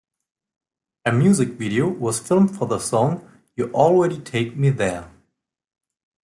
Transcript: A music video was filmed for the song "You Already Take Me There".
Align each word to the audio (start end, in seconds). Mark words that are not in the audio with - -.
A 1.05 1.11
music 1.11 1.49
video 1.49 1.87
was 1.87 2.19
filmed 2.27 2.57
for 2.57 2.65
the 2.67 2.79
song 2.79 3.29
"You 3.55 3.71
Already 3.71 4.19
Take 4.19 4.57
Me 4.57 4.71
There". 4.71 5.07